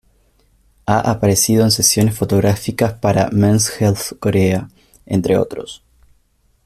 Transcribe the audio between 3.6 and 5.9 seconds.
Health Korea", entre otros...